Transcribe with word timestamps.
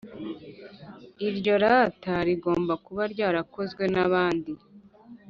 iryo 1.27 1.55
tara 2.03 2.17
rigomba 2.27 2.73
kuba 2.85 3.03
ryarakozwe 3.13 3.83
n’abandi 3.93 4.51